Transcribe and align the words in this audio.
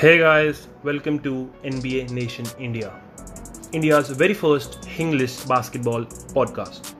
Hey 0.00 0.18
guys, 0.18 0.66
welcome 0.82 1.18
to 1.24 1.52
NBA 1.62 2.10
Nation 2.10 2.46
India, 2.58 2.90
India's 3.72 4.08
very 4.08 4.32
first 4.32 4.88
English 4.98 5.34
basketball 5.44 6.06
podcast. 6.36 6.94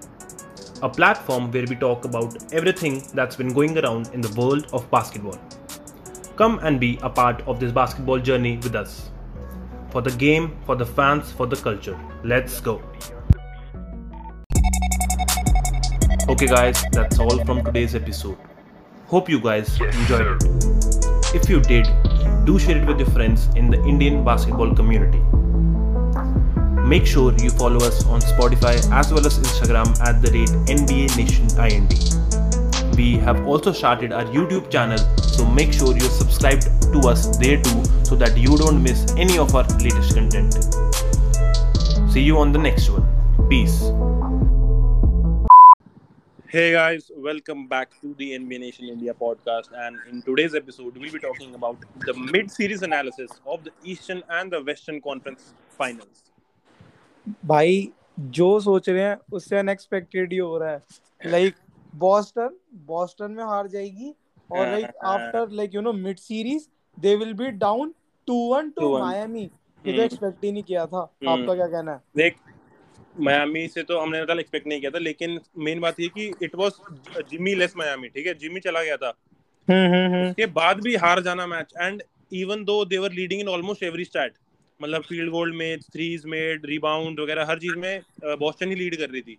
A 0.82 0.88
platform 0.90 1.50
where 1.50 1.64
we 1.66 1.76
talk 1.76 2.04
about 2.04 2.52
everything 2.52 3.02
that's 3.14 3.36
been 3.36 3.54
going 3.54 3.78
around 3.78 4.10
in 4.12 4.20
the 4.20 4.28
world 4.38 4.66
of 4.74 4.90
basketball. 4.90 5.38
Come 6.36 6.58
and 6.58 6.78
be 6.78 6.98
a 7.02 7.08
part 7.08 7.40
of 7.48 7.58
this 7.58 7.72
basketball 7.72 8.18
journey 8.18 8.58
with 8.58 8.74
us. 8.74 9.10
For 9.88 10.02
the 10.02 10.10
game, 10.10 10.58
for 10.66 10.76
the 10.76 10.84
fans, 10.84 11.32
for 11.32 11.46
the 11.46 11.56
culture. 11.56 11.98
Let's 12.22 12.60
go. 12.60 12.82
Okay, 16.28 16.48
guys, 16.48 16.84
that's 16.92 17.18
all 17.18 17.42
from 17.46 17.64
today's 17.64 17.94
episode. 17.94 18.36
Hope 19.06 19.30
you 19.30 19.40
guys 19.40 19.80
enjoyed 19.80 20.42
it. 20.42 20.44
If 21.32 21.48
you 21.48 21.60
did, 21.60 21.88
do 22.44 22.58
share 22.58 22.76
it 22.76 22.86
with 22.86 22.98
your 22.98 23.10
friends 23.10 23.48
in 23.56 23.70
the 23.70 23.82
Indian 23.84 24.24
basketball 24.24 24.74
community. 24.74 25.18
Make 26.86 27.06
sure 27.06 27.32
you 27.38 27.50
follow 27.50 27.76
us 27.86 28.04
on 28.06 28.20
Spotify 28.20 28.74
as 28.92 29.12
well 29.12 29.24
as 29.24 29.38
Instagram 29.38 29.88
at 30.00 30.20
the 30.22 30.30
rate 30.32 30.48
NBA 30.68 31.16
Nation 31.16 31.46
IND. 31.58 32.96
We 32.96 33.16
have 33.18 33.46
also 33.46 33.72
started 33.72 34.12
our 34.12 34.24
YouTube 34.24 34.70
channel, 34.70 34.98
so 35.18 35.46
make 35.46 35.72
sure 35.72 35.96
you're 35.96 36.10
subscribed 36.10 36.64
to 36.92 37.08
us 37.08 37.36
there 37.38 37.62
too 37.62 37.84
so 38.04 38.16
that 38.16 38.36
you 38.36 38.56
don't 38.56 38.82
miss 38.82 39.12
any 39.16 39.38
of 39.38 39.54
our 39.54 39.64
latest 39.78 40.14
content. 40.14 40.52
See 42.12 42.22
you 42.22 42.38
on 42.38 42.52
the 42.52 42.58
next 42.58 42.90
one. 42.90 43.06
Peace. 43.48 43.82
Hey 46.52 46.72
guys, 46.72 47.12
welcome 47.16 47.68
back 47.68 47.92
to 48.00 48.12
the 48.18 48.36
NBA 48.36 48.58
Nation 48.58 48.86
India 48.86 49.12
podcast. 49.14 49.68
And 49.72 49.96
in 50.10 50.20
today's 50.20 50.56
episode, 50.56 50.96
we'll 50.96 51.12
be 51.12 51.20
talking 51.20 51.54
about 51.54 51.76
the 52.00 52.12
mid 52.12 52.50
series 52.50 52.82
analysis 52.82 53.30
of 53.46 53.62
the 53.62 53.70
Eastern 53.84 54.24
and 54.28 54.50
the 54.50 54.60
Western 54.60 54.98
Conference 55.00 55.52
finals. 55.78 56.24
भाई 57.46 57.88
जो 58.38 58.48
सोच 58.60 58.88
रहे 58.88 59.02
हैं 59.02 59.16
उससे 59.32 59.58
unexpected 59.58 60.32
ही 60.32 60.38
हो 60.38 60.58
रहा 60.58 60.70
है 60.70 61.30
like 61.30 61.54
Boston 61.94 62.58
Boston 62.86 63.30
में 63.30 63.44
हार 63.44 63.68
जाएगी 63.68 64.14
और 64.50 64.66
like 64.66 65.06
after 65.06 65.50
like 65.52 65.74
you 65.74 65.80
know 65.80 65.92
mid 66.02 66.18
series 66.18 66.68
they 66.96 67.16
will 67.16 67.34
be 67.34 67.50
down 67.64 67.94
2-1 68.28 68.76
two 68.76 68.88
2-1. 68.88 69.00
Miami 69.00 69.42
ये 69.42 69.50
तो 69.82 69.90
हम्म। 69.90 70.02
एक्सपेक्ट 70.02 70.44
ही 70.44 70.52
नहीं 70.52 70.62
किया 70.62 70.86
था 70.86 71.10
हम्म। 71.22 71.30
आपका 71.32 71.54
क्या 71.54 71.66
कहना 71.66 71.92
है 71.92 72.02
देख 72.16 72.36
मयामी 73.20 73.66
से 73.68 73.82
तो 73.82 73.98
हमने 73.98 74.20
टोटल 74.20 74.40
एक्सपेक्ट 74.40 74.66
नहीं 74.66 74.80
किया 74.80 74.90
था 74.90 74.98
लेकिन 74.98 75.38
मेन 75.58 75.80
बात 75.80 76.00
ये 76.00 76.08
कि 76.08 76.30
it 76.42 76.54
was 76.54 76.72
Jimmy 77.30 77.54
less 77.54 77.74
Miami 77.76 78.08
ठीक 78.08 78.26
है? 78.26 78.34
जिमी 78.34 78.60
चला 78.60 78.82
गया 78.82 78.96
था। 78.96 79.12
हम्म 79.68 79.94
हम्म 79.94 80.28
उसके 80.28 80.46
बाद 80.52 80.80
भी 80.82 80.94
हार 80.96 81.20
जाना 81.22 81.46
match 81.46 81.72
and 81.80 82.02
even 82.32 82.64
though 82.64 82.84
they 82.84 82.98
were 82.98 83.12
leading 83.12 83.40
in 83.40 83.48
almost 83.48 83.82
every 83.82 84.04
stat 84.04 84.32
मतलब 84.80 85.02
फ़ील्ड 85.02 85.30
गोल 85.30 85.52
में 85.56 85.78
थ्रीज 85.80 86.24
मेड 86.26 86.66
रिबाउंड 86.66 87.20
वगैरह 87.20 87.46
हर 87.50 87.58
चीज़ 87.58 87.76
में 87.76 88.00
बॉस्टन 88.40 88.68
ही 88.68 88.74
लीड 88.74 88.96
कर 88.96 89.10
रही 89.10 89.20
थी। 89.20 89.38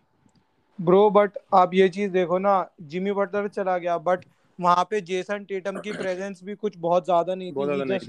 ब्रो 0.80 1.10
बट 1.10 1.38
आप 1.54 1.74
ये 1.74 1.88
चीज़ 1.90 2.12
देखो 2.12 2.38
ना 2.40 2.54
जिमी 2.92 3.12
बटलर 3.12 3.48
चला 3.48 3.78
गया 3.78 3.98
बट 3.98 4.26
वहाँ 4.60 4.84
पे 4.90 5.02
जेसन 5.02 5.44
टेटम 5.44 5.80
की 5.80 5.92
प्रेजेंस 6.02 6.40
भी 6.44 6.56
कुछ 6.56 6.78
बहुत 6.78 7.06
ज़्यादा 7.06 7.36
नहीं 7.36 7.52
थी 7.52 8.08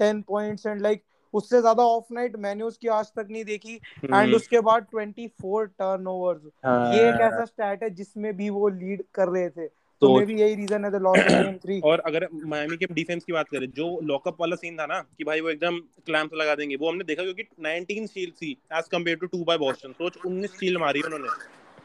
10 0.00 0.22
पॉइंट्स 0.22 0.66
एंड 0.66 0.80
लाइक 0.82 1.02
उससे 1.38 1.60
ज़्यादा 1.60 1.82
ऑफ़ 1.84 2.12
नाइट 2.12 2.36
मैंने 2.40 2.64
उसकी 2.64 2.88
आज 2.90 3.12
तक 3.16 3.26
नहीं 3.30 3.44
देखी। 3.44 3.74
एंड 3.74 4.12
हम्म, 4.14 4.34
उसके 4.36 4.60
बाद 4.60 4.86
24 4.94 5.66
टर्नओवर्स 5.68 6.42
हाँ, 6.64 6.94
ये 6.94 7.08
एक 7.08 7.20
ऐसा 7.22 7.44
स्टैट 7.44 7.82
है 7.82 7.90
जिसमें 7.94 8.36
भी 8.36 8.50
वो 8.50 8.68
लीड 8.68 9.02
कर 9.14 9.28
रहे 9.28 9.48
थे। 9.50 9.68
तो 10.02 10.08
मे 10.16 10.24
भी 10.26 10.34
यही 10.40 10.54
रीजन 10.54 10.84
है 10.84 10.90
द 10.90 10.96
लॉस 11.02 11.18
ऑफ़ 11.18 11.32
गेम 11.32 11.56
3 11.58 11.80
और 11.84 12.00
अगर 12.06 12.28
मायामी 12.46 12.76
के 12.76 12.86
डिफेंस 12.94 13.24
की 13.24 13.32
बात 13.32 13.48
करें 13.48 13.66
जो 13.76 13.86
लॉकअप 14.04 14.40
वाला 14.40 14.56
सीन 14.56 14.76
था 14.76 14.86
ना 14.86 14.98
कि 15.18 15.24
भाई 15.24 15.40
वो 15.40 15.50
एकदम 15.50 15.78
क्लैंप 16.06 16.34
लगा 16.34 16.54
देंगे 16.54 16.76
वो 16.76 16.88
हमने 16.90 17.04
देखा 17.04 17.22
क्योंकि 17.22 17.42
19 17.62 18.06
स्टील 18.06 18.30
थी 18.42 18.50
as 18.72 18.88
compare 18.88 19.16
to 19.16 19.26
2 19.28 19.44
by 19.46 19.58
Boston 19.58 19.92
सोच 19.92 20.18
19 20.26 20.54
स्टील 20.54 20.76
मारी 20.78 21.02
उन्होंने। 21.02 21.28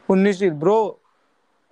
19 0.08 0.38
चीज़ 0.38 0.52
ब्रो 0.64 0.76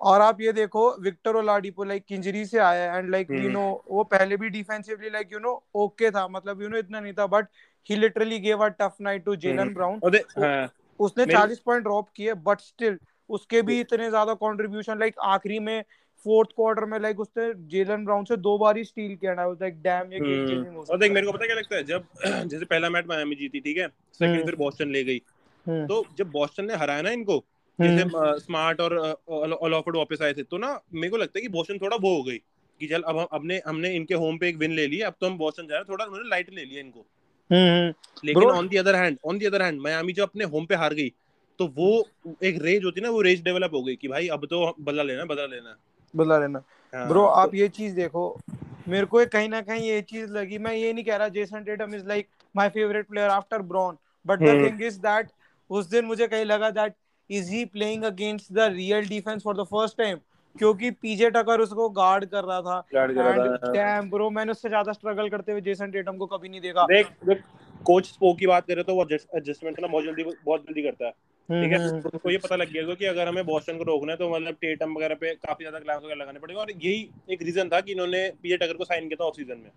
और 0.00 0.20
आप 0.20 0.40
ये 0.40 0.52
देखो 0.52 0.82
विक्टर 1.00 1.36
ओलाडिपो 1.36 1.84
लाइक 1.84 2.12
इंजरी 2.12 2.44
से 2.46 2.58
आया 2.58 2.96
एंड 2.96 3.10
लाइक 3.10 3.30
यू। 3.30 3.48
नो 3.50 3.64
वो 3.90 4.04
पहले 4.04 4.36
भी 4.36 4.48
defensively 4.48 5.10
like 5.10 5.32
you 5.32 5.38
know 5.38 5.52
okay 5.74 6.10
था। 6.10 6.26
मतलब 6.28 6.62
यू 6.62 6.66
you 6.66 6.72
नो 6.72 6.76
know, 6.76 6.86
इतना 6.86 7.00
नहीं 7.00 7.12
था 7.12 7.26
but 7.26 7.46
he 7.88 7.96
literally 7.96 8.38
gave 8.38 8.64
a 8.64 8.68
tough 8.80 8.96
night 9.00 9.24
to 9.24 9.36
Jaylen. 9.36 9.72
Brown 9.74 10.00
हाँ, 10.04 10.68
उसने 11.00 11.24
मेरे- 11.24 11.40
40 11.40 11.58
पॉइंट 11.58 11.82
ड्रॉप 11.82 12.08
किए 12.16 12.34
बट 12.42 12.60
स्टिल 12.60 12.98
उसके 13.30 13.62
भी 13.62 13.80
इतने 13.80 14.08
ज़्यादा 14.08 14.34
कंट्रीब्यूशन 14.34 14.98
लाइक 14.98 15.14
आखिरी 15.24 15.58
में 15.58 15.82
फोर्थ 16.26 16.50
क्वार्टर 16.50 16.84
में 16.84 16.98
लाइक 17.00 17.20
उसने 17.20 17.52
जेलन 17.68 18.04
ब्राउन 18.04 18.24
से 18.24 18.36
दो 18.36 18.56
बार 18.58 18.76
ही 18.76 18.84
स्टील 18.84 19.14
किया 19.16 19.34
ना 19.34 19.46
लाइक 19.52 19.80
डैम 19.82 20.12
ये 20.12 20.20
गेम 20.20 20.46
चेंजिंग 20.46 20.66
हो 20.66 20.70
हम्म, 20.70 20.90
और 20.90 20.98
देख 20.98 21.12
मेरे 21.12 21.26
को 21.26 21.32
पता 21.32 21.46
क्या 21.46 21.56
लगता 21.56 21.76
है? 21.76 21.82
जब 21.84 22.04
जैसे 22.48 22.64
पहला 22.64 22.90
मैच 22.90 23.04
मायामी 23.08 23.34
जीती 23.34 23.60
ठीक 23.60 23.76
है? 23.76 23.86
सेकंड 23.88 24.34
हम्म। 24.34 24.44
फिर 24.44 24.56
बॉस्टन 24.56 24.88
ले 24.88 25.04
गई। 25.04 25.20
हम्म, 25.66 25.86
तो 25.86 26.04
जब 26.18 26.30
बॉस्टन 26.30 26.64
ने 26.64 26.74
हराया 26.74 27.02
ना 27.02 27.10
इनको 27.10 27.44
जैसे 27.78 28.04
स्मार्ट 28.40 28.80
और 28.80 28.96
ऑलऑफर्ड 29.28 29.96
वापस 29.96 30.22
आए 30.22 30.32
थे 30.34 30.42
तो 30.42 30.58
ना 30.58 30.80
मेरे 30.94 31.10
को 31.10 31.16
लगता 31.16 31.38
है 31.38 31.42
कि 31.42 31.48
बॉस्टन 31.48 31.78
थोड़ा 31.78 31.96
वो 31.96 32.16
हो 32.16 32.22
गई 32.22 32.36
कि 32.80 32.86
चल 32.86 33.02
अब 33.02 33.26
हमने 33.32 33.60
हमने 33.66 33.94
इनके 33.96 34.14
होम 34.14 34.38
पे 34.38 34.48
एक 34.48 34.56
विन 34.56 34.72
ले 34.72 34.86
लिया 34.86 35.06
अब 35.06 35.14
तो 35.20 35.26
हम 35.26 35.38
बॉस्टन 35.38 35.62
जा 35.62 35.74
रहे 35.74 35.78
हैं 35.78 35.86
थोड़ा 35.88 36.04
उन्होंने 36.04 36.28
लाइट 36.28 36.50
ले 36.50 36.64
लिया 36.64 36.80
इनको। 36.80 37.06
लेकिन 37.52 38.42
on 38.42 38.68
the 38.68 38.76
other 38.76 38.94
hand 38.94 39.18
on 39.26 39.38
the 39.38 39.46
other 39.46 39.62
hand 39.62 39.80
Miami 39.80 40.12
जो 40.12 40.22
अपने 40.22 40.44
होम 40.44 40.66
पे 40.66 40.74
हार 40.74 40.94
गई 40.94 41.12
तो 41.58 41.66
वो 41.66 42.08
एक 42.42 42.58
रेज 42.62 42.84
होती 42.84 43.00
है 43.00 43.06
ना 43.06 43.10
वो 43.10 43.20
रेज 43.20 43.42
डेवलप 43.42 43.70
हो 43.74 43.82
गई 43.82 43.96
कि 43.96 44.08
भाई 44.08 44.28
अब 44.28 44.46
तो 44.46 44.74
बदला 44.80 45.02
लेना 45.02 45.24
बदला 45.24 45.46
लेना। 45.46 45.76
बदला 46.14 46.38
लेना। 46.38 46.62
हाँ, 46.92 47.08
ब्रो 47.08 47.22
तो- 47.22 47.32
आप 47.32 47.54
ये 47.54 47.68
चीज़ 47.68 47.94
देखो 47.94 48.40
मेरे 48.88 49.06
को 49.06 49.24
कहीं 49.26 49.48
ना 49.48 49.60
कहीं 49.60 49.88
ये 49.88 50.00
चीज़ 50.02 50.30
लगी 50.32 50.58
मैं 50.58 50.74
ये 50.74 50.92
नहीं 50.92 51.04
कह 51.04 51.16
रहा 51.16 51.28
Jayson 51.28 51.64
Tatum 51.64 51.94
is 51.94 52.06
like 52.06 52.28
my 52.54 52.68
favourite 52.68 53.06
player 53.06 53.30
after 53.30 53.62
Bron 53.62 53.96
but 54.26 54.38
the 54.38 54.48
hmm. 54.48 54.66
Thing 54.66 54.82
is 54.82 54.98
that 54.98 55.28
उस 55.70 55.86
दिन 55.86 56.04
मुझे 56.04 56.26
कहीं 56.26 56.44
लगा 56.44 56.70
that 56.70 56.94
is 57.30 57.50
he 57.50 57.64
playing 57.64 58.04
against 58.04 58.52
the 58.52 58.58
real 58.72 59.08
defence 59.08 59.42
for 59.42 59.56
the 59.56 59.64
first 59.64 59.98
time 59.98 60.18
क्योंकि 60.56 60.90
पीजे 60.92 61.30
टकर 61.30 61.60
उसको 61.60 61.88
गार्ड 61.90 62.24
कर 62.26 62.44
रहा 62.44 62.60
था। 62.62 62.78
एंड। 62.94 63.40
डैम 63.66 64.10
ब्रो 64.10 64.28
मैंने 64.30 64.52
उससे 64.52 64.68
ज़्यादा 64.68 64.92
स्ट्रगल 64.92 65.28
करते 65.28 65.52
हुए 65.52 65.60
जेसन 65.62 65.90
टेटम 65.90 66.16
को 66.16 66.26
कभी 66.28 66.48
नहीं 66.48 66.60
देखा। 66.60 66.84
देख 66.86 67.10
देख 67.26 67.42
कोच 67.80 68.06
स्पोक 68.06 68.38
की 68.38 68.46
बात 68.46 68.66
करें 68.66 68.82
तो 68.84 68.94
वो 68.94 69.06
एडजस्टमेंट 69.12 69.80
ना 69.80 69.86
बहुत 69.86 70.04
जल्दी 70.04 70.24
बहुत 70.24 70.60
जल्दी 70.60 70.82
करता 70.82 71.06
है। 71.06 71.10
ठीक 71.10 71.72
है? 71.72 71.78
हम्म, 71.78 72.00
तो 72.00 72.08
उसको 72.08 72.30
ये 72.30 72.38
पता 72.38 72.56
लग 72.56 72.72
गया 72.72 72.82
होगा 72.82 72.94
कि 72.94 73.04
अगर 73.06 73.28
हमें 73.28 73.44
बॉस्टन 73.46 73.78
को 73.78 73.84
रोकना 73.84 74.12
है 74.12 74.18
तो 74.18 74.28
मतलब 74.30 74.54
टेटम 74.60 74.94
वगैरह 74.96 75.14
पे 75.14 75.34
काफ़ी 75.36 75.64
ज़्यादा 75.64 75.78
क्लैम्स 75.78 76.04
वगैरह 76.04 76.20
लगाने 76.20 76.38
पड़ेगा। 76.40 76.60
और 76.60 76.70
यही 76.72 77.08
एक 77.30 77.42
रीजन 77.42 77.68
था 77.68 77.80
कि 77.80 77.92
इन्होंने 77.92 78.28
पीजे 78.42 78.56
टकर 78.56 78.74
को 78.74 78.84
साइन 78.84 79.08
किया 79.08 79.16
था 79.20 79.28
ऑफ़ 79.28 79.36
सीज़न 79.36 79.58
में। 79.58 79.70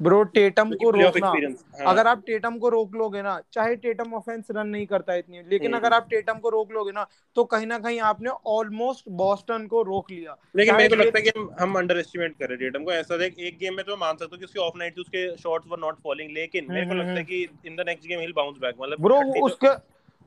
ब्रो 0.00 0.22
टेटम 0.24 0.70
को 0.72 0.90
रोकना। 0.90 1.06
एक्सपीरियंस 1.08 1.64
अगर 1.86 2.06
आप 2.06 2.22
टेटम 2.26 2.58
को 2.58 2.68
रोक 2.68 2.94
लोगे 2.94 3.22
ना 3.22 3.38
चाहे 3.52 3.74
टेटम 3.76 4.12
ऑफेंस 4.14 4.46
रन 4.50 4.68
नहीं 4.68 4.86
करता 4.86 5.14
इतनी 5.14 5.42
लेकिन 5.42 5.66
हम्म। 5.66 5.78
अगर 5.78 5.94
आप 5.94 6.06
टेटम 6.10 6.38
को 6.38 6.48
रोक 6.48 6.72
लोगे 6.72 6.92
ना 6.92 7.06
तो 7.36 7.44
कहीं 7.44 7.66
ना 7.66 7.78
कहीं 7.78 8.00
आपने 8.10 8.30
ऑलमोस्ट 8.48 9.08
बॉस्टन 9.18 9.66
को 9.66 9.82
रोक 9.82 10.10
लिया। 10.10 10.36
लेकिन 10.56 10.76
मेरे 10.76 10.88
को 10.88 10.94
लगता 10.94 11.18
है 11.18 11.24
कि 11.24 11.46
हम 11.60 11.74
अंडर 11.78 11.98
एस्टिमेट 11.98 12.34
कर 12.38 12.48
रहे 12.48 12.56
हैं 12.56 12.70
टेटम 12.72 12.84
को। 12.84 12.92
ऐसा 12.92 13.16
देख 13.16 13.38
एक 13.40 13.58
गेम 13.58 13.74
में 13.74 13.84
तो 13.84 13.96
मान 13.96 14.16
सकता 14.16 14.30
हूँ 14.32 14.38
कि 14.38 14.44
उसकी 14.44 14.60
ऑफ़ 14.60 14.78
नाइट 14.78 14.98
उसके 14.98 15.26
शॉट्स 15.36 15.70
वर 15.70 15.78
नॉट 15.78 16.00
फॉलिंग 16.04 16.30
लेकिन 16.32 16.66
मेरे 16.70 16.86
को 16.86 16.92
हम्म, 16.92 17.00
लगता 17.00 17.12
है 17.12 17.24
कि 17.24 17.42
in 17.66 17.76
the 17.76 17.84
next 17.88 18.08
game 18.08 18.18
he 18.18 18.26
will 18.26 18.32
bounce 18.36 18.58
back 18.60 18.74
मतलब 18.80 19.00
ब्रो 19.00 19.20
30 19.32 19.42
उसका 19.42 19.72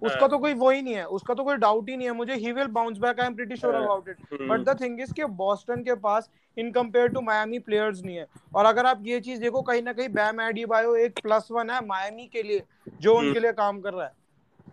उसका 0.01 0.19
हाँ। 0.19 0.29
तो 0.29 0.37
कोई 0.37 0.53
वो 0.53 0.69
ही 0.69 0.81
नहीं 0.81 0.93
है 0.93 1.05
उसका 1.17 1.33
तो 1.33 1.43
कोई 1.43 1.55
डाउट 1.57 1.89
ही 1.89 1.97
नहीं 1.97 2.07
है 2.07 2.13
मुझे 2.13 2.35
he 2.35 2.51
will 2.51 2.67
bounce 2.77 2.97
back 2.97 3.19
I 3.19 3.27
am 3.27 3.35
pretty 3.35 3.55
sure 3.55 3.75
हाँ। 3.75 3.83
About 3.83 4.09
it 4.09 4.17
hmm, 4.31 4.47
but 4.49 4.59
the 4.61 4.79
thing 4.81 5.01
is 5.01 5.13
कि 5.13 5.25
बॉस्टन 5.37 5.83
के 5.83 5.95
पास 5.97 6.29
in 6.57 6.71
compare 6.71 7.07
to 7.07 7.21
Miami 7.21 7.59
players 7.59 8.03
नहीं 8.03 8.15
है। 8.17 8.25
और 8.55 8.65
अगर 8.65 8.85
आप 8.85 9.03
ये 9.05 9.19
चीज़ 9.19 9.41
देखो 9.41 9.61
कहीं 9.61 9.81
ना 9.83 9.93
कहीं 9.93 10.09
बैम 10.11 10.41
एडिबायो 10.41 10.95
एक 10.97 11.19
प्लस 11.23 11.47
वन 11.51 11.69
है 11.69 11.85
मायामी 11.85 12.27
के 12.27 12.43
लिए 12.43 12.63
जो 13.01 13.15
हम्म। 13.15 13.27
उनके 13.27 13.39
लिए 13.39 13.51
काम 13.53 13.79
कर 13.81 13.93
रहा 13.93 14.05
है। 14.05 14.11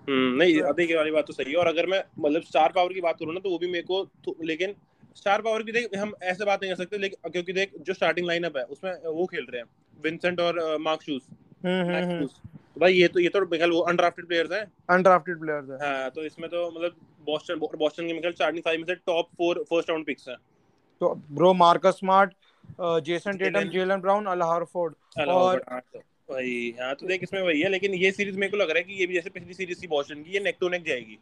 हम्म, 0.09 0.37
नहीं 0.37 0.61
अभी 0.65 0.95
वाली 0.95 1.11
बात 1.11 1.27
तो 1.27 1.33
सही 1.33 1.53
है। 1.53 1.59
और 1.59 1.67
अगर 1.67 1.87
मैं 1.87 2.03
मतलब 2.19 2.43
स्टार 2.43 2.73
पावर 2.75 2.93
की 2.93 3.01
बात 3.01 3.19
करूँ 3.19 3.35
ना 3.35 3.41
तो 3.41 3.51
वो 3.51 3.59
भी 3.59 3.71
मेरे 3.71 3.87
को 3.91 4.35
लेकिन 4.45 4.75
स्टार 5.17 5.43
पावर 5.43 5.63
की 5.63 5.73
देख 5.73 5.97
हम 5.99 6.13
ऐसे 6.23 6.45
बात 6.45 6.63
नहीं 6.63 6.73
कर 6.73 6.83
सकते 6.83 6.99
लेकिन 6.99 7.31
क्योंकि 7.31 7.53
देख 7.53 7.73
जो 7.81 7.95
स्टार्टिंग 7.95 8.27
लाइनअप 8.27 8.57
है 8.57 8.63
उसमें 8.67 8.93
वो 9.07 9.27
खेल 9.27 9.47
रहे 9.51 9.61
हैं। 9.61 9.69
विंसेंट 10.03 10.41
और 10.41 10.77
मार्क 10.81 11.03
शूज़ 11.03 11.23
तो 12.79 12.81
भाई 12.81 12.93
ये 12.95 13.07
तो 13.09 13.21
ये 13.21 13.29
तो 13.29 13.41
मेरे 13.51 13.67
वो 13.69 13.79
अनड्राफ्टेड 13.91 14.27
प्लेयर्स 14.27 14.53
हैं। 14.53 14.65
अनड्राफ्टेड 14.91 15.39
प्लेयर्स 15.41 15.71
है। 15.71 15.77
हाँ 15.79 16.11
तो 16.11 16.25
इसमें 16.25 16.49
तो 16.51 16.67
मतलब 16.71 16.95
बॉस्टन 17.27 17.59
बॉस्टन 17.79 18.07
के 18.07 18.13
मेरे 18.13 18.31
स्टार्टिंग 18.33 18.63
फाइव 18.65 18.79
में 18.79 18.85
से 18.87 18.95
top 19.07 19.29
four 19.39 19.65
first 19.71 19.91
round 19.91 20.07
picks 20.07 20.29
हैं। 20.29 20.37
तो 21.01 21.15
bro 21.31 21.53
Marcus 21.55 21.97
Smart 21.99 22.33
Jayson 23.05 23.37
Tatum 23.39 23.69
Jaylen 23.71 24.01
Brown 24.01 24.27
Al 24.27 24.43
Horford 24.43 24.95
और- 25.21 25.59
बट 25.59 25.73
हाँ 25.73 25.81
तो 25.93 26.35
हाँ 26.83 26.95
तो 26.95 27.07
देख 27.07 27.23
इसमें 27.23 27.41
वही 27.43 27.61
है 27.61 27.69
लेकिन 27.71 27.95
ये 27.95 28.11
सीरीज़ 28.13 28.39
मेरे 28.39 28.51
को 28.51 28.57
लग 28.57 28.71
रहा 28.71 28.79
है 28.79 28.85
कि 28.85 29.01
ये 29.01 29.07
भी 29.07 29.15
जैसे 29.15 29.31
पिछली 29.31 29.55
सीरीज़ 29.55 29.83
थी 29.83 29.87
बॉस्टन 29.89 30.23
की 30.23 30.33
ये 30.33 30.41
नेक 30.41 30.57
टू 30.61 30.69
नेक 30.69 30.85
जाएगी। 30.87 31.19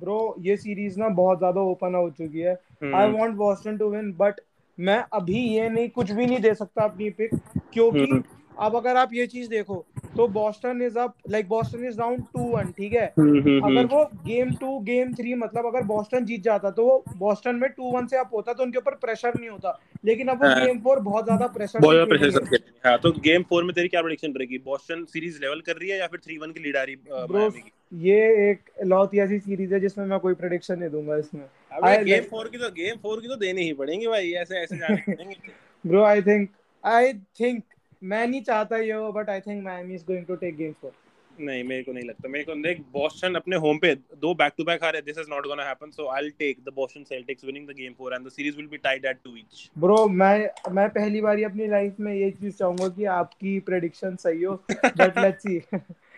ब्रो 0.00 0.18
ये 0.40 0.56
सीरीज़ 0.56 0.98
ना 0.98 1.08
बहुत 1.20 1.38
ज़्यादा 1.38 1.60
ओपन 1.70 1.94
हो 1.94 2.08
चुकी 2.18 2.40
है। 2.40 2.54
I 2.84 3.10
want 3.12 3.34
Boston 3.36 3.76
to 3.78 3.88
win 3.90 4.12
but 4.20 4.40
मैं 4.78 5.02
अभी 5.12 5.40
ये 5.48 5.68
नहीं 5.68 5.88
कुछ 5.90 6.10
भी 6.10 6.26
नहीं 6.26 6.40
दे 6.40 6.54
सकता 6.54 6.84
अपनी 6.84 7.10
पिक 7.10 7.34
क्योंकि 7.72 8.00
हम्म। 8.00 8.22
अब 8.58 8.76
अगर 8.76 8.96
आप 8.96 9.12
ये 9.14 9.26
चीज़ 9.26 9.48
देखो 9.50 9.84
तो 10.16 10.26
Boston 10.28 10.82
is 10.82 10.98
up 10.98 11.14
like 11.30 11.48
Boston 11.48 11.84
is 11.86 11.96
down 11.98 12.20
two 12.32 12.42
one 12.46 12.70
ठीक 12.78 12.92
है? 12.92 13.04
हम्म, 13.18 13.40
हम्म, 13.40 13.60
अगर 13.60 13.78
हम्म। 13.78 13.86
वो 13.88 14.04
गेम 14.26 14.50
टू 14.56 14.78
गेम 14.84 15.12
थ्री 15.14 15.34
मतलब 15.34 15.66
अगर 15.66 15.82
बॉस्टन 15.86 16.24
जीत 16.24 16.42
जाता 16.42 16.70
तो 16.70 16.84
वो 16.86 17.02
बॉस्टन 17.18 17.56
में 17.56 17.68
टू 17.70 17.90
वन 17.92 18.06
से 18.06 18.16
अप 18.18 18.30
होता 18.34 18.52
तो 18.52 18.62
उनके 18.62 18.78
ऊपर 18.78 18.94
प्रेशर 19.02 19.38
नहीं 19.38 19.48
होता। 19.50 19.78
लेकिन 20.04 20.28
अब 20.28 20.42
वो 20.42 20.48
हाँ। 20.48 20.64
गेम 20.64 20.78
फोर 20.80 21.00
बहुत 21.02 21.24
ज़्यादा 21.24 21.46
प्रेशर 21.48 21.80
बहुत 21.80 21.94
ज़्यादा 21.94 22.16
प्रेशर 22.16 22.58
हाँ। 22.86 22.98
तो 22.98 23.12
गेम 23.20 23.42
फोर 23.50 23.64
में 23.64 23.74
तेरी 23.74 23.88
क्या 23.88 24.02
प्रेडिक्शन 24.02 24.34
रहेगी 24.38 24.58
बॉस्टन 24.64 25.04
सीरीज़ 25.12 25.40
लेवल 25.40 25.60
कर 25.66 25.76
रही 25.76 25.90
है 25.90 25.98
या 25.98 26.06
फिर 26.06 26.20
थ्री 26.20 26.38
वन 26.38 26.52
की 26.52 26.60
लीड 26.60 26.76
आ 26.76 26.82
रही 26.82 26.96
है 27.34 27.80
ये 28.02 28.50
एक 28.50 28.70
लौती 28.86 29.18
ऐसी 29.20 29.38
सीरीज़ 29.40 29.74
है 29.74 29.80
जिसमें 29.80 30.04
मैं 30.06 30.18
कोई 30.20 30.34
प्रेडिक्शन 30.34 30.78
नहीं 30.78 30.90
दूँगा 30.90 31.16
इसमें। 31.16 32.04
गेम 32.04 32.22
फोर 32.30 32.48
की 32.48 32.58
तो 32.58 32.70
गेम 32.72 32.96
फोर 33.02 33.20
की 33.20 33.28
तो 33.28 33.36
देनी 33.38 33.62
ही 33.62 33.72
पड़ेंगी 33.74 34.06
भाई 34.06 34.30
ऐसे 34.42 34.58
ऐसे 34.58 34.76
जाने 34.76 35.02
पड़ेंगे 35.08 35.36
bro 35.84 36.02
I 36.04 36.22
think 36.22 36.48
I 36.84 37.12
think 37.40 37.62
मैं 38.02 38.26
नहीं 38.26 38.42
चाहता 38.42 38.76
ये 38.78 38.92
हो 38.92 39.12
but 39.12 39.30
I 39.30 39.40
think 39.40 39.62
Miami 39.64 39.94
is 39.94 40.04
going 40.06 40.24
to 40.26 40.34
take 40.36 40.56
game 40.56 40.72
four 40.80 40.92
नहीं 41.40 41.62
मेरे 41.64 41.82
को 41.82 41.92
नहीं 41.92 42.04
लगता। 42.04 42.28
मेरे 42.28 42.44
को 42.44 42.54
देख 42.62 42.80
बॉस्टन 42.92 43.34
अपने 43.34 43.56
होम 43.56 43.78
पे 43.78 43.94
दो 44.22 44.32
बैक 44.34 44.52
टू 44.56 44.64
बैक 44.64 44.82
हारे 44.84 45.00
this 45.02 45.18
is 45.18 45.30
not 45.30 45.46
gonna 45.46 45.64
happen 45.64 45.90
so 45.90 46.08
I 46.08 46.22
will 46.22 46.30
take 46.38 46.58
the 46.64 46.72
Boston 46.76 47.04
Celtics 47.04 47.44
winning 47.44 47.66
the 47.68 47.74
game 47.78 47.92
4 48.02 48.12
and 48.12 48.26
the 48.26 48.30
series 48.30 48.56
will 48.56 48.66
be 48.66 48.76
tied 48.78 49.04
at 49.04 49.18
2 49.28 49.36
each 49.38 49.70
bro 49.78 50.06
मैं 50.10 50.34
मैं 50.72 50.88
पहली 50.90 51.20
बार 51.20 51.42
अपनी 51.44 51.66
लाइफ 51.68 52.00
में 52.00 52.12
ये 52.14 52.30
चीज़ 52.32 52.56
चाहूँगा 52.56 52.88
कि 52.96 53.04
आपकी 53.14 53.58
प्रेडिक्शन 53.70 54.16
सही 54.24 54.42
हो 54.42 54.54
बट 54.72 55.18
लेट्स 55.18 55.42
सी 55.42 55.56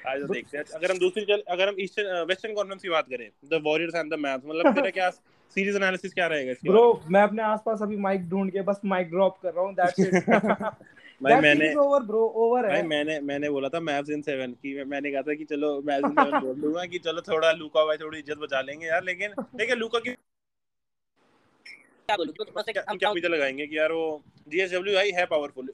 आज 0.08 0.20
तो 0.20 0.32
देखते 0.32 0.58
हैं। 0.58 0.64
अगर 0.75 0.90
हम 0.90 0.98
दूसरी 0.98 1.25
चल 1.25 1.42
अगर 1.50 1.69
हम 1.69 1.76
ईस्टर्न 1.81 2.25
वेस्टर्न 2.28 2.54
कॉन्फ्रेंस 2.54 2.82
की 2.82 2.88
बात 2.88 3.06
करें 3.10 3.28
the 3.52 3.62
Warriors 3.64 3.94
and 3.94 4.12
the 4.14 4.19
Mavs 4.20 4.42
मतलब 4.46 4.75
तेरा 4.75 4.90
क्या 4.98 5.10
सीरीज़ 5.54 5.76
एनालिसिस 5.76 6.12
क्या 6.14 6.26
रहेगा 6.26 6.52
इसके 6.52 6.69
ब्रो 6.69 7.00
मैं? 7.10 7.22
अपने 7.22 7.42
आसपास 7.42 7.82
अभी 7.82 7.96
माइक 8.04 8.28
ढूंढ 8.28 8.50
के 8.52 8.62
बस 8.62 8.81
माइक 8.86 9.10
ड्रॉप 9.10 9.38
कर 9.42 9.52
रहा 9.52 9.64
हूँ 9.64 9.75
दैट्स 9.75 10.00
इट 10.00 10.14
भाई 11.20 11.40
मैंने 11.40 11.75
ओवर 11.76 12.02
ब्रो 12.02 12.20
ओवर 12.37 12.64
है। 12.64 12.70
भाई 12.70 12.82
मैंने 12.84 13.19
मैंने 13.22 13.50
बोला 13.50 13.69
था 13.69 13.81
मैव्स 13.81 14.11
इन 14.11 14.22
7 14.22 14.55
की 14.56 14.84
मैंने 14.84 15.11
कहा 15.12 15.22
था 15.22 15.34
कि 15.34 15.44
चलो 15.44 15.70
मैव्स 15.82 16.05
इन 16.05 16.14
7 16.25 16.40
बोल 16.43 16.61
दूँगा 16.61 16.84
कि 16.87 16.99
चलो 16.99 17.20
थोड़ा 17.28 17.52
लूका 17.52 17.84
भाई 17.84 17.96
थोड़ी 17.96 18.19
इज़्ज़त 18.19 18.38
बचा 18.38 18.61
लेंगे 18.61 18.87
यार 18.87 19.05
लेकिन 19.05 19.34
लेकिन 19.61 19.78
लूका 19.78 19.99
की 19.99 20.14
क्या 22.08 22.16
बोलूँ? 22.16 22.32
तो 22.34 22.44
क्या 22.44 22.82
क्या 22.94 23.11
उम्मीदें 23.11 23.28
लगाएँगे 23.28 23.66
कि 23.66 23.78
यार 23.78 23.93
वो 23.93 24.22
जीएसडब्ल्यू 24.49 24.94
भाई 24.94 25.11
है 25.11 25.25
पावरफुल 25.26 25.69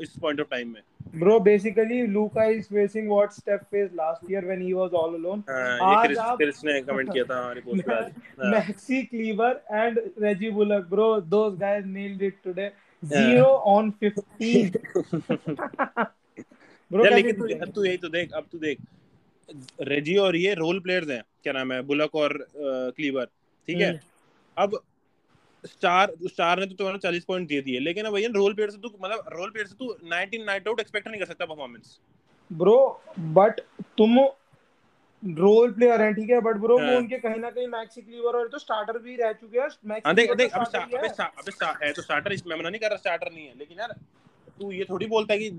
इस 0.00 0.12
पॉइंट 0.20 0.40
ऑफ़ 0.40 0.48
टाइम 0.50 0.72
में। 0.72 0.82
Bro 1.14 1.38
basically 1.40 2.00
Luka 2.06 2.44
is 2.46 2.64
facing 2.64 3.08
what 3.10 3.30
Steph 3.32 3.60
face 3.70 3.90
last 3.94 4.30
year 4.32 4.44
when 4.44 4.62
he 4.62 4.72
was 4.72 4.92
all 4.94 5.14
alone 5.14 5.42
हाँ, 5.48 5.78
आज 5.90 6.06
क्रिस 6.06 6.18
आप- 6.18 6.36
क्रिस 6.38 6.64
ने 6.64 6.80
कमेंट 6.82 7.12
किया 7.12 7.24
था 7.24 7.38
हमारी 7.42 7.60
पोस्ट 7.60 7.86
पे 7.86 7.94
आज। 7.94 8.12
Maxi 8.46 9.02
Kleber 9.04 9.60
and 9.72 9.98
Reggie 10.22 10.50
Bullock 10.50 10.86
bro 10.90 11.08
those 11.30 11.58
guys 11.58 11.84
nailed 11.86 12.22
it 12.22 12.36
today 12.44 12.70
0 13.02 13.44
on 13.74 13.92
15 14.02 16.06
bro 16.90 17.04
लेकिन 17.04 17.36
तू 17.36 17.48
अब 17.56 17.70
तू 17.74 17.84
यही 17.84 17.96
तो 17.96 18.08
देख 18.08 18.32
अब 18.32 18.46
तू 18.52 18.58
देख। 18.58 18.78
रेजी 19.88 20.16
और 20.16 20.36
ये 20.36 20.54
रोल 20.54 20.80
प्लेयर्स 20.80 21.08
हैं 21.10 21.22
क्या 21.42 21.52
नाम 21.52 21.72
है 21.72 21.80
बुलक 21.82 22.14
और 22.14 22.36
क्लीवर 22.56 23.24
ठीक 23.68 23.80
है? 23.80 23.88
हम्म। 23.88 23.98
अब 24.56 24.80
स्टार 25.64 26.12
स्टार 26.26 26.60
ने 26.60 26.66
तो 26.66 26.74
तुम्हारा 26.74 26.98
चालीस 26.98 27.24
पॉइंट 27.24 27.48
दे 27.48 27.60
दिए 27.60 27.78
लेकिन 27.80 28.04
अब 28.04 28.14
भैया 28.14 28.28
रोल 28.34 28.54
प्लेयर 28.54 28.70
से 28.70 28.78
तू 28.78 28.90
मतलब 29.02 29.24
रोल 29.32 29.50
प्लेयर 29.50 29.66
से 29.66 29.74
तू 29.74 29.94
19 30.04 30.46
नाइट 30.46 30.68
आउट 30.68 30.80
एक्सपेक्ट 30.80 31.08
नहीं 31.08 31.20
कर 31.20 31.26
सकता 31.26 31.46
परफॉर्मेंस 31.46 31.98
ब्रो 32.50 32.78
बट 33.38 33.60
तुम 33.98 34.18
रोल 35.22 35.72
प्लेयर 35.72 36.02
हैं 36.02 36.12
ठीक 36.14 36.30
है 36.30 36.40
बट 36.40 36.56
ब्रो 36.56 36.78
वो 36.78 36.84
हाँ। 36.84 36.96
उनके 36.96 37.16
कहीं 37.18 37.40
ना 37.40 37.50
कहीं 37.50 37.66
मैक्सी 37.66 38.02
क्लीवर 38.02 38.36
और 38.36 38.48
तो 38.48 38.58
स्टार्टर 38.58 38.98
भी 38.98 39.16
रह 39.16 39.32
चुके 39.32 39.58
हैं 39.58 39.68
मैक्सी 39.86 40.02
हाँ 40.06 40.14
देख 40.14 40.32
देख 40.32 40.52
तो 40.52 40.60
अब 40.60 40.66
starter 40.66 40.98
अबे 40.98 41.06
है। 41.08 41.28
अबे 41.38 41.86
है 41.86 41.92
तो 41.92 42.02
स्टार्टर 42.02 42.32
इसमें 42.32 42.56
मना 42.56 42.68
नहीं 42.68 42.80
कर 42.80 42.88
रहा 42.88 42.96
स्टार्टर 42.96 43.32
नहीं 43.32 43.46
है 43.46 43.58
लेकिन 43.58 43.78
यार 43.78 43.94
तू 44.60 44.70
ये 44.72 44.84
थोड़ी 44.84 45.06
बोलता 45.06 45.34
है 45.34 45.38
कि 45.38 45.50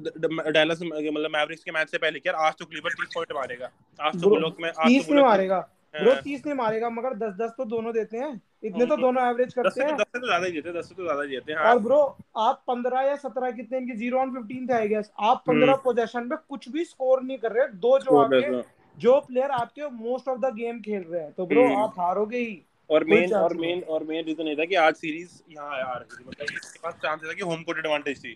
डैलस 0.51 0.79
मतलब 0.83 1.29
मैवरिक्स 1.31 1.63
के 1.63 1.71
मैच 1.71 1.89
से 1.89 1.97
पहले 1.97 2.21
यार 2.27 2.35
आज 2.37 2.53
तो 2.59 2.65
क्लीवर 2.65 2.91
30 2.95 3.13
पॉइंट 3.13 3.31
मारेगा 3.33 3.69
आज 3.99 4.21
तो 4.21 4.29
बुलक 4.29 4.57
में 4.61 4.69
आज 4.69 5.05
तो 5.07 5.13
नहीं 5.13 5.23
मारेगा 5.23 5.59
ब्रो 5.95 6.11
हाँ। 6.11 6.21
तीस 6.21 6.45
नहीं 6.45 6.55
मारेगा 6.55 6.89
मगर 6.89 7.13
दस 7.17 7.33
दस 7.35 7.49
तो 7.57 7.65
दोनों 7.65 7.93
देते 7.93 8.17
हैं 8.17 8.41
इतने 8.63 8.85
तो। 8.85 8.95
दोनों 8.97 9.23
एवरेज 9.29 9.53
करते 9.53 9.83
हैं 9.83 9.95
दस 9.95 10.05
से 10.05 10.19
तो 10.19 10.27
ज़्यादा 10.27 10.45
ही 10.45 10.51
जीते 10.51 10.73
दस 10.73 10.89
से 10.89 10.95
तो 10.95 11.03
ज़्यादा 11.03 11.21
ही 11.21 11.29
जीते 11.29 11.51
हैं 11.51 11.59
हाँ 11.59 11.73
और 11.73 11.79
ब्रो 11.79 11.97
आप 12.39 12.63
पंद्रह 12.67 13.01
या 13.01 13.15
सत्रह 13.15 13.51
कितने 13.51 13.77
इनके 13.77 13.95
ज़ीरो 13.95 14.19
ऑन 14.19 14.31
फिफ्टीन 14.31 14.67
थे 14.67 14.73
आई 14.73 14.87
गेस 14.87 15.11
आप 15.21 15.43
पंद्रह 15.47 15.71
हम्म। 15.71 15.81
पोजेशन 15.83 16.29
पे 16.29 16.35
कुछ 16.49 16.69
भी 16.69 16.85
स्कोर 16.85 17.23
नहीं 17.23 17.37
कर 17.37 17.51
रहे 17.51 17.67
दो 17.67 17.97
जो 17.99 18.11
Score 18.11 18.23
आपके 18.23 18.80
जो 19.01 19.19
प्लेयर 19.21 19.51
आपके 19.51 19.89
मोस्ट 19.89 20.27
ऑफ़ 20.29 20.39
द 20.39 20.53
गेम 20.55 20.79
खेल 20.81 21.03
रहे 21.03 21.21
हैं 21.21 21.31
तो 21.33 21.45
ब्रो 21.45 21.65
हम्म। 21.65 21.77
आप 21.77 21.99
हारोगे 21.99 22.37
ही। 22.37 22.61
और 22.89 23.03
मेन 23.05 23.33
और 23.35 23.53
मेन 23.57 23.81
और 23.89 24.03
मेन 24.03 24.25
रीजन 24.25 24.47
ये 24.47 24.55
था 24.55 24.65
कि 24.65 24.75
आज 24.77 24.95
सीरीज़ 24.95 25.39
यहाँ 25.51 25.77
आ 25.81 25.93
रही 25.93 26.15
थी। 26.15 26.23
मतलब 26.27 26.55
इसके 26.55 26.79
पास 26.79 26.93
चांस 27.03 27.19
था 27.21 27.33
कि 27.33 27.43
होम 27.43 27.61
कोर्ट 27.63 27.77
एडवांटेज 27.79 28.23
थी। 28.23 28.35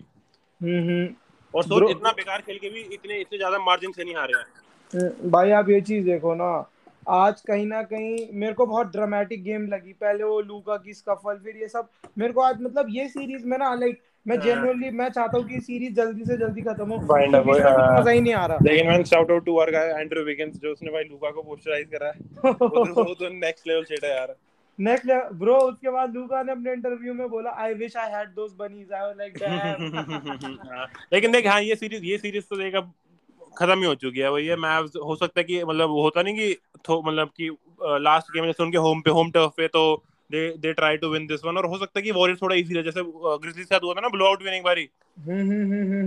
हम्म 0.61 0.79
हम्म। 0.81 1.07
और 1.53 1.63
सोच 1.63 1.89
इतना 1.89 2.11
बेकार 2.11 2.41
खेल 2.41 2.57
के 2.59 2.69
भी 2.69 2.81
इतने 2.93 3.19
इतने 3.19 3.37
ज़्यादा 3.37 3.59
मार्जिन 3.61 3.91
से 3.91 4.03
नहीं 4.03 4.15
हारे 4.15 4.37
हैं। 4.37 5.31
भाई 5.31 5.51
आप 5.51 5.69
ये 5.69 5.81
चीज़ 5.81 6.05
देखो 6.05 6.33
ना 6.35 6.51
आज 7.09 7.41
कहीं 7.41 7.65
ना 7.65 7.81
कहीं 7.83 8.27
मेरे 8.33 8.53
को 8.53 8.65
बहुत 8.65 8.91
ड्रामेटिक 8.91 9.43
गेम 9.43 9.67
लगी। 9.67 9.93
पहले 9.95 10.23
वो 10.23 10.39
लूका 10.41 10.77
की 10.77 10.93
स्कफल 10.93 11.37
फिर 11.43 11.57
ये 11.57 11.67
सब। 11.67 11.89
मेरे 12.17 12.33
को 12.33 12.41
आज 12.41 12.61
मतलब 12.61 12.87
ये 12.89 13.07
सीरीज़ 13.09 13.45
में 13.45 13.57
ना 13.57 13.73
लाइक 13.75 14.01
मैं 14.25 14.37
हाँ। 14.37 14.45
जेन्युइनली 14.45 14.89
मैं 14.97 15.09
चाहता 15.09 15.37
हूँ 15.37 15.47
कि 15.47 15.59
सीरीज़ 15.61 15.93
जल्दी 15.95 16.23
से 16.25 16.37
जल्दी 16.37 16.61
खत्म 16.61 16.89
हो। 16.91 17.17
इसमें 17.17 17.39
हो, 17.39 17.57
हाँ। 17.59 17.99
मज़ा 17.99 18.11
ही 18.11 18.21
नहीं 18.21 18.33
आ 18.33 18.45
रहा। 18.45 18.57
लेकिन 18.63 18.87
मैंने 18.87 19.03
shout 19.05 19.31
out 19.31 19.45
to 19.45 19.57
our 19.59 19.71
guy 19.71 20.01
Andrew 20.01 20.23
Wiggins 20.25 20.57
जो 20.61 20.71
उसने 20.71 20.91
भाई 20.91 21.03
लूका 21.03 21.29
को 21.31 21.41
पोस्टराइज 21.41 21.87
करा 21.93 22.07
है। 22.07 22.13
वो 22.51 23.13
तो 23.13 23.29
नेक्स्ट 23.35 23.67
लेवल 23.67 23.83
शेट 23.83 24.03
है 24.03 24.15
यार। 24.15 24.35
नेक्स्ट 24.79 25.11
ब्रो 25.39 25.55
उसके 25.67 25.89
बाद 25.89 26.13
लूका 26.13 26.41
ने 26.43 26.51
अपने 26.51 26.71
इंटरव्यू 26.73 27.13
में 27.13 27.27
बोला 27.29 27.51
I 27.63 27.73
wish 27.73 27.95
I 27.97 28.11
had 28.11 28.29
those 28.35 28.55
bunnies 28.59 28.91
I 28.93 29.01
was 29.01 29.15
like 29.17 29.37
damn 29.37 30.67
हाँ, 30.69 30.87
लेकिन 31.13 31.31
देख 31.31 31.47
हाँ 31.47 31.61
ये 31.61 31.75
सीरीज़ 31.75 32.03
ये 32.05 32.17
सीरीज़ 32.17 32.45
तो 32.49 32.55
देख 32.55 32.75
अब 32.75 32.91
खत्म 33.57 33.77
ही 33.79 33.85
हो 33.85 33.93
चुकी 33.95 34.19
है। 34.19 34.31
वही 34.31 34.47
है 34.47 34.55
मैच 34.55 34.95
हो 35.05 35.15
सकता 35.15 35.39
है 35.39 35.43
कि 35.43 35.63
मतलब 35.63 35.91
होता 35.91 36.21
नहीं 36.21 36.35
कि 36.35 36.57
मतलब 36.91 37.29
कि 37.39 37.49
लास्ट 38.01 38.31
गेम 38.33 38.45
जैसे 38.45 38.63
उनके 38.63 38.77
होम 38.77 39.01
पे 39.01 39.11
होम 39.11 39.31
टर्फ 39.31 39.53
पे 39.57 39.67
तो 39.67 39.85
they 40.29 40.47
they 40.57 40.73
try 40.73 40.97
to 40.97 41.09
win 41.09 41.27
this 41.27 41.45
one 41.45 41.57
और 41.57 41.65
हो 41.65 41.77
सकता 41.77 41.99
है 41.99 42.03
कि 42.03 42.11
वॉरियर्स 42.11 42.41
थोड़ा 42.41 42.55
इजी 42.55 42.73
रहे 42.73 42.83
जैसे 42.83 43.03
ग्रिजली 43.03 43.63
के 43.63 43.65
साथ 43.65 43.83
हुआ 43.83 43.93
था 43.93 44.01
ना 44.01 44.09
ब्लो 44.09 44.25
आउट 44.25 44.43
विनिंग 44.43 44.63
बारी 44.63 44.89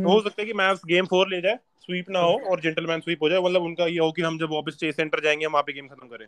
हो 0.05 0.21
सकता 0.21 0.43
है 0.43 0.47
कि 0.47 0.53
मैच 0.55 0.81
गेम 0.89 1.07
फोर 1.07 1.29
ले 1.29 1.41
जाए 1.41 1.59
स्वीप 1.81 2.11
ना 2.11 2.21
हो 2.21 2.33
और 2.51 2.61
जेंटलमैन 2.61 3.01
स्वीप 3.01 3.23
हो 3.23 3.29
जाए। 3.29 3.41
मतलब 3.41 3.63
उनका 3.63 3.87
ये 3.87 3.99
हो 3.99 4.11
कि 4.13 4.23
हम 4.23 4.39
जब 4.39 4.53
वापस 4.53 4.77
चेस 4.81 4.97
सेंटर 4.97 5.21
जाएँगे 5.21 5.47
हम 5.47 5.53
वहाँ 5.53 5.63
पे 5.63 5.73
गेम 5.73 5.87
खत्म 5.89 6.09
करें। 6.09 6.27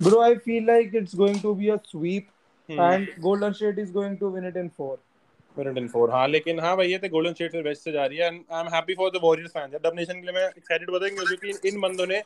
Bro 0.00 0.20
I 0.22 0.34
feel 0.44 0.66
like 0.66 0.94
it's 0.94 1.16
going 1.16 1.40
to 1.42 1.54
be 1.54 1.68
a 1.68 1.76
sweep. 1.86 2.28
And 2.68 3.08
Golden 3.20 3.52
State 3.52 3.78
is 3.78 3.92
going 3.92 4.16
to 4.18 4.30
win 4.30 4.46
it 4.48 4.56
in 4.56 4.68
4 4.70 4.96
minute 5.56 5.78
in 5.78 5.88
four 5.88 6.10
हाँ 6.10 6.26
लेकिन 6.28 6.60
हाँ 6.60 6.76
भाई 6.76 6.88
ये 6.88 6.98
तो 6.98 7.08
गोल्डन 7.08 7.32
स्टेट 7.32 7.52
से 7.52 7.62
बेस्ट 7.62 7.82
से 7.82 7.92
जा 7.92 8.04
रही 8.06 8.18
है। 8.18 8.24
I 8.24 8.60
am 8.60 8.68
happy 8.74 8.94
for 8.94 9.10
the 9.10 9.20
Warriors 9.22 9.52
fans 9.52 9.70
Dub 9.74 9.92
Nation 9.96 10.20
के 10.20 10.26
लिए 10.26 10.34
मैं 10.34 10.46
एक्साइटेड 10.46 10.90
बताएँगे 10.90 11.26
क्योंकि 11.26 11.68
इन 11.68 11.80
बंदों 11.80 12.06
ने 12.06 12.22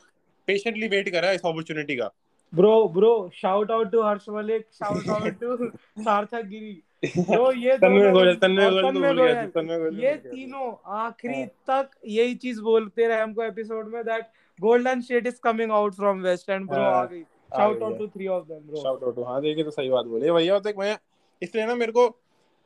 पेशेंटली 0.47 0.87
वेट 0.87 1.09
करा 1.09 1.31
इस 1.31 1.41
अपॉर्चुनिटी 1.41 1.95
का। 1.95 2.11
Bro 2.53 2.87
bro 2.93 3.11
shout 3.35 3.71
out 3.71 3.91
to 3.91 4.01
Harsh 4.03 4.25
Malik 4.29 4.65
shout 4.73 5.09
out 5.09 5.39
to 5.39 5.67
Sarthak 6.03 6.45
Giri 6.47 6.81
bro 7.19 7.51
ये 7.53 7.77
तन्मय 7.77 8.11
गोयल 8.11 8.35
तन्मय 8.35 8.69
गोयल 8.69 8.83
तो 8.83 9.49
तन्मय 9.51 9.77
गोयल, 9.79 9.95
तो 9.95 10.01
ये। 10.01 10.13
तीनों 10.15 10.71
आखिरी 10.97 11.39
हाँ। 11.39 11.47
तक 11.69 11.89
यही 12.09 12.35
चीज़ 12.43 12.61
बोलते 12.61 13.07
रहे 13.07 13.21
हमको 13.21 13.43
एपिसोड 13.43 13.93
में 13.93 14.03
that 14.03 14.25
Golden 14.59 15.01
State 15.01 15.27
is 15.27 15.39
coming 15.43 15.71
out 15.71 15.93
from 15.95 16.21
west 16.21 16.49
and 16.49 16.67
bro 16.69 16.81
आ 16.81 17.03
गई 17.05 17.21
shout 17.21 17.81
out. 17.83 17.97
To 17.97 18.07
three 18.07 18.27
of 18.27 18.45
them 18.47 18.59
bro 18.67 18.81
shout 18.83 19.03
out 19.03 19.19
हाँ 19.27 19.41
देखिए 19.41 19.63
तो 19.63 19.71
सही 19.71 19.89
बात 19.89 20.05
बोले 20.05 20.31
भैया 20.31 20.59
देख 20.61 20.77
मैं 20.77 20.97
इसलिए 21.41 21.65
ना 21.65 21.75
मेरे 21.75 21.91
को 21.91 22.07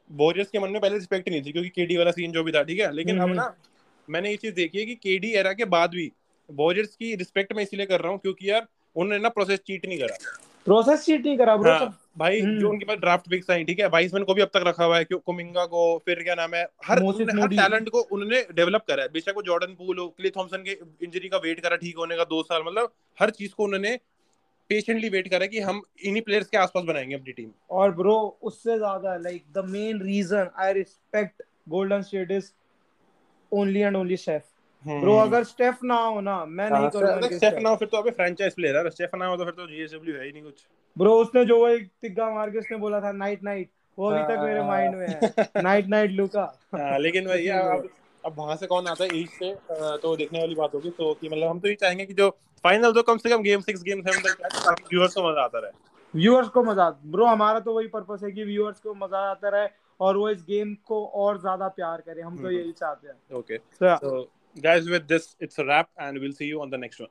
वॉरियर्स 0.09 0.50
के 0.50 0.59
मन 0.59 0.69
में 0.69 0.79
पहले 0.81 0.95
रिस्पेक्ट 0.95 1.29
नहीं 1.29 1.41
थी 1.43 1.51
क्योंकि 1.51 1.69
केडी 1.71 1.97
वाला 1.97 2.12
सीन 2.12 2.31
जो 2.31 2.43
भी 2.43 2.51
था 2.51 2.63
ठीक 2.63 2.79
है 2.79 2.91
लेकिन 2.93 3.19
अब। 3.19 3.33
ना 3.35 3.53
मैंने 4.07 4.29
ये 4.31 4.38
चीज़ 4.38 4.53
देखी 4.55 4.79
है 4.79 4.85
कि 4.85 4.95
केडी 4.97 5.31
एरा 5.35 5.53
के 5.53 5.65
बाद 5.71 5.89
भी 5.91 6.12
वॉरियर्स 6.50 6.95
की 6.95 7.15
रिस्पेक्ट 7.15 7.53
मैं 7.53 7.63
इसलिए 7.63 7.85
कर 7.85 8.01
रहा 8.01 8.12
हूँ 8.12 8.19
क्योंकि 8.19 8.50
यार 8.50 8.67
उन्होंने 8.97 9.21
ना 9.23 9.29
प्रोसेस 9.29 9.59
चीट 9.67 9.85
नहीं 9.85 9.99
करा। 9.99 10.17
प्रोसेस 10.65 11.05
चीट 11.05 11.25
नहीं 11.25 11.37
करा 11.37 11.55
ब्रो 11.57 11.71
हाँ, 11.71 11.97
भाई 12.17 12.39
हम्म। 12.39 12.59
जो 12.59 12.69
उनके 12.69 12.85
पास 12.85 12.97
ड्राफ्ट 12.97 13.29
पिक्स 13.29 13.49
आई 13.51 13.63
ठीक 13.63 13.79
है 13.79 13.87
बाईसमैन 13.89 14.23
को 14.23 14.33
भी 14.33 14.41
अब 14.41 14.49
तक 14.53 14.63
रखा 14.67 14.85
हुआ 14.85 14.97
है 14.97 15.03
क्यों 15.05 15.19
कुमिंगा 15.25 15.65
को 15.65 15.83
फिर 16.05 16.23
क्या 16.23 16.35
नाम 16.35 16.55
है 16.55 16.63
हर 16.85 17.03
हर 17.03 17.47
टैलेंट 17.49 17.89
को 17.89 18.01
उन्होंने 18.01 18.41
डेवलप 18.53 18.85
करा 18.87 19.03
है। 19.03 19.09
बेशक 19.09 19.33
वो 19.35 19.41
जॉर्डन 19.43 19.75
पूल 19.75 19.99
हो 19.99 20.07
क्ले 20.09 20.29
थॉमसन 20.37 20.63
के 20.63 20.77
इंजरी 21.05 21.29
का 21.29 21.37
वेट 21.43 21.59
करा 21.59 21.75
ठीक 21.77 21.97
होने 21.97 22.17
का 22.17 22.23
दो 22.25 22.41
साल 22.43 22.63
मतलब 22.67 22.91
हर 23.17 23.29
चीज़ 23.31 23.53
को 23.53 23.63
उन्होंने 23.63 23.95
पेशेंटली 24.69 25.09
वेट 25.09 25.27
करा 25.27 25.45
कि 25.47 25.59
हम 25.61 25.81
इन्हीं 26.03 26.21
प्लेयर्स 26.21 26.47
के 26.47 26.57
आसपास 26.57 26.83
बनाएँगे 26.83 27.15
अपनी 27.15 27.33
टीम 27.33 27.49
और 27.71 27.91
ब्रो 27.95 28.17
उससे 28.43 28.77
ज़्यादा 28.77 29.15
like 29.19 29.43
the 29.53 29.65
main 29.69 30.01
reason 30.03 30.49
I 30.59 30.73
respect 30.73 31.43
Golden 31.69 32.01
State 32.03 32.31
is 32.31 32.51
only 33.51 33.79
and 33.81 33.95
only 33.95 34.17
Steph 34.19 34.43
bro 34.86 35.15
अगर 35.17 35.43
स्टेफ 35.43 35.84
ना 35.84 35.96
हो 35.96 36.19
ना 36.22 36.43
मैं 36.48 36.69
नहीं 36.69 36.89
करूँगा 36.89 37.13
इनके 37.15 37.38
स्टेफ 37.38 37.57
ना 37.62 37.69
हो 37.69 37.75
फिर 37.75 37.88
तो 37.88 37.98
अबे 37.98 38.12
फ्रैंचाइज 38.12 38.53
प्लेयर 38.55 38.77
है। 38.77 38.89
स्टेफ 38.89 39.15
ना 39.15 39.25
हो 39.25 39.38
तो 39.38 39.46
फिर 39.46 39.53
तो 39.53 39.67
जीएसडब्ल्यू 39.67 40.15
है 40.15 40.25
ही 40.25 40.31
नहीं 40.31 40.43
कुछ। 40.43 40.65
ब्रो 40.96 41.13
उसने 41.22 41.46
जो 41.46 41.57
वो 41.60 41.67
एक 41.67 41.88
तिग्गा 42.01 42.29
मार 42.31 42.50
के 42.50 42.60
उसने 42.60 42.77
बोला 42.77 43.00
था 43.01 43.12
नाइट 43.13 43.43
नाइट 43.43 43.69
वो 43.98 44.10
अभी 44.10 44.22
तक 44.25 44.41
मेरे 44.41 44.60
हाँ। 44.60 44.67
माइंड 44.67 44.96
में 44.96 45.07
है। 45.07 45.63
नाइट 45.63 45.88
नाइट 45.89 46.12
लुका 46.12 46.43
हाँ, 46.75 47.00
लेकिन 47.00 47.27
भाई 47.27 47.48
अब 47.48 47.89
अब 48.24 48.34
वहाँ 48.38 48.55
से 48.55 48.67
कौन 48.67 48.88
आता 48.88 49.03
है 49.03 49.10
ईस्ट 49.15 49.34
से? 49.34 49.53
तो 49.98 50.15
देखने 50.15 50.39
वाली 50.39 50.55
बात 50.55 50.74
होगी 50.75 50.89
तो 50.91 51.13
कि 51.22 51.29
मतलब 51.29 51.50
हम 51.50 51.60
तो 51.60 51.67
ये 51.67 51.75
चाहेंगे 51.75 52.05
कि 52.05 52.13
जो 52.13 52.29
फाइनल 52.63 52.93
तो 52.93 53.01
कम 53.03 53.17
से 53.17 53.29
कम 53.29 53.41
गेम 53.43 53.62
सिक्स 53.62 53.84
गेम 53.84 54.01
सेवन 54.01 54.22
तक 54.22 54.39
जाए 54.39 54.50
ताकि 54.55 54.84
व्यूअर्स 54.89 55.13
को 55.13 55.29
मज़ा 55.29 55.43
आता 55.43 55.60
रहे। 55.60 55.72
व्यूअर्स 56.13 56.50
को 56.50 56.63
मज़ा 56.63 56.89
ब्रो 57.05 57.25
हमारा 57.25 57.60
तो 57.60 57.74
वही 57.74 57.88
पर्पस 57.88 58.24
है 58.24 58.31
कि 58.31 58.43
व्यूअर्स 58.43 58.79
को 58.79 58.93
मज़ा 58.96 59.19
आता 59.29 59.50
रहे 59.50 59.67
और 60.00 60.17
वो 60.17 60.29
इस 60.29 60.43
गेम 60.48 60.74
को 60.86 61.05
और 61.05 61.39
ज़्यादा 61.41 61.67
प्यार 61.67 62.01
करे। 62.01 62.22
हम 62.22 62.36
तो 62.38 62.43
हम्म। 62.43 62.57
यही 62.57 62.72
चाहते 62.72 63.07
हैं। 63.07 63.38
ओके 63.38 63.57
So, 63.57 63.98
तो 63.98 64.29
guys, 64.61 64.87
with 64.87 65.07
this, 65.07 65.35
it's 65.39 65.57
a 65.59 65.65
wrap, 65.65 65.89
and 65.97 66.19
we'll 66.19 66.33
see 66.33 66.45
you 66.45 66.61
on 66.61 66.69
the 66.69 66.77
next 66.77 66.99
one. 66.99 67.09